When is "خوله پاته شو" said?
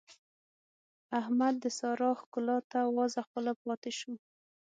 3.27-4.13